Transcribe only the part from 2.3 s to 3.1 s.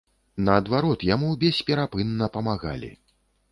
памагалі.